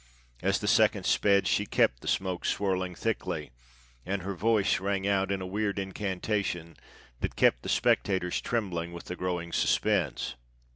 As 0.41 0.57
the 0.57 0.67
seconds 0.67 1.07
sped, 1.07 1.45
she 1.45 1.67
kept 1.67 2.01
the 2.01 2.07
smoke 2.07 2.43
swirling 2.43 2.95
thickly, 2.95 3.51
and 4.03 4.23
her 4.23 4.33
voice 4.33 4.79
rang 4.79 5.05
out 5.05 5.31
in 5.31 5.41
a 5.41 5.45
weird 5.45 5.77
incantation 5.77 6.75
that 7.19 7.35
kept 7.35 7.61
the 7.61 7.69
spectators 7.69 8.41
trembling 8.41 8.93
with 8.93 9.03
the 9.05 9.15
growing 9.15 9.51
suspense. 9.51 10.33